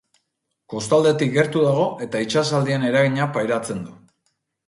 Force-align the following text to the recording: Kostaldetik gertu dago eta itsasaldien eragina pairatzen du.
Kostaldetik 0.73 1.33
gertu 1.35 1.61
dago 1.65 1.83
eta 2.07 2.23
itsasaldien 2.27 2.87
eragina 2.89 3.27
pairatzen 3.37 3.87
du. 3.91 3.95